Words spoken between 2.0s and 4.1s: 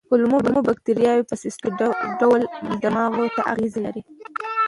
ډول دماغ ته اغېز لري.